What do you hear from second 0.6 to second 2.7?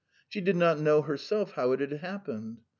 know herself how it had happened.